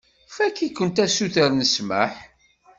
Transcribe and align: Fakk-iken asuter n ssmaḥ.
Fakk-iken 0.35 0.89
asuter 1.05 1.49
n 1.53 1.61
ssmaḥ. 1.67 2.13